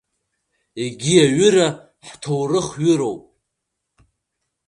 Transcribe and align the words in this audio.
Егьи 0.83 1.15
аҩыра 1.25 1.67
ҳҭоурыхҩыроуп… 2.07 3.21